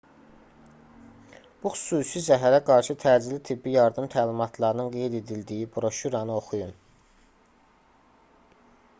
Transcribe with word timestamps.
bu 1.63 1.71
xüsusi 1.79 2.21
zəhərə 2.27 2.59
qarşı 2.69 2.95
təcili 3.03 3.37
tibbi 3.49 3.73
yardım 3.75 4.07
təlimatlarının 4.15 4.89
qeyd 4.95 5.17
edildiyi 5.19 5.67
broşüranı 5.75 6.35
oxuyun 6.39 6.73